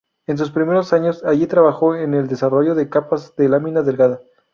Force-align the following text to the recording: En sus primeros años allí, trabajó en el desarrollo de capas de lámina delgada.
En 0.25 0.35
sus 0.35 0.49
primeros 0.49 0.93
años 0.93 1.23
allí, 1.25 1.45
trabajó 1.45 1.93
en 1.95 2.15
el 2.15 2.27
desarrollo 2.27 2.73
de 2.73 2.89
capas 2.89 3.35
de 3.35 3.47
lámina 3.49 3.83
delgada. 3.83 4.19